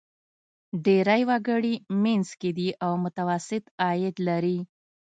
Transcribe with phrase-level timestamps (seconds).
[0.85, 4.59] ډېری وګړي منځ کې دي او متوسط عاید لري.